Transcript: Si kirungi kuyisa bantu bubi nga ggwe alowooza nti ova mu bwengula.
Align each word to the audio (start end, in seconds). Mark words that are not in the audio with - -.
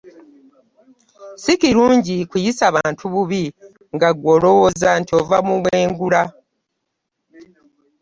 Si 1.41 1.53
kirungi 1.61 2.15
kuyisa 2.29 2.65
bantu 2.77 3.03
bubi 3.13 3.43
nga 3.95 4.09
ggwe 4.15 4.33
alowooza 4.37 4.89
nti 4.99 5.11
ova 5.21 5.37
mu 5.47 5.55
bwengula. 5.63 6.21